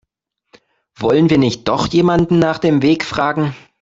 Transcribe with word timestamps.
Wollen 0.95 1.29
wir 1.29 1.37
nicht 1.37 1.67
doch 1.67 1.85
jemanden 1.89 2.39
nach 2.39 2.57
dem 2.57 2.81
Weg 2.81 3.05
fragen? 3.05 3.55